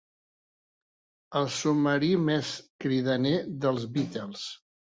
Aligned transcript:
El 1.41 1.45
submarí 1.57 2.11
més 2.31 2.51
cridaner 2.87 3.37
dels 3.67 3.89
Beatles. 3.95 4.51